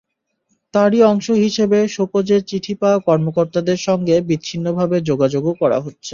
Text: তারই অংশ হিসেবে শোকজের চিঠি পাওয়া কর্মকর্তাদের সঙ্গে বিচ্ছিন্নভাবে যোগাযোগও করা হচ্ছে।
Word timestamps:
তারই 0.73 0.99
অংশ 1.03 1.27
হিসেবে 1.43 1.79
শোকজের 1.95 2.41
চিঠি 2.49 2.73
পাওয়া 2.81 2.97
কর্মকর্তাদের 3.07 3.79
সঙ্গে 3.87 4.15
বিচ্ছিন্নভাবে 4.29 4.97
যোগাযোগও 5.09 5.53
করা 5.61 5.77
হচ্ছে। 5.85 6.09